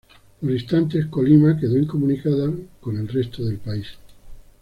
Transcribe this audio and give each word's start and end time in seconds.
Por 0.39 0.49
instantes, 0.49 1.05
Colima 1.05 1.59
quedó 1.59 1.77
incomunicada 1.77 2.49
con 2.79 2.97
el 2.97 3.07
resto 3.07 3.45
del 3.45 3.59
país. 3.59 3.85